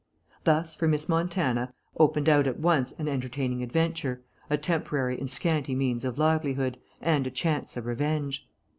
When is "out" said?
2.27-2.47